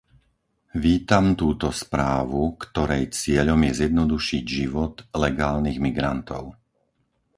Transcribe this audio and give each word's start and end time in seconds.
Vítam 0.85 1.25
túto 1.41 1.67
správu, 1.81 2.43
ktorej 2.63 3.03
cieľom 3.19 3.59
je 3.69 3.85
zjednodušiť 3.85 4.43
život 4.59 4.93
legálnych 5.23 5.77
migrantov. 5.85 6.43